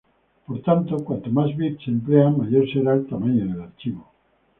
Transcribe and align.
Por 0.47 0.59
tanto, 0.63 0.97
cuantos 1.05 1.31
más 1.31 1.55
bits 1.55 1.83
se 1.83 1.91
empleen 1.91 2.35
mayor 2.35 2.67
será 2.73 2.95
el 2.95 3.05
tamaño 3.05 3.45
del 3.45 3.61
archivo. 3.61 4.09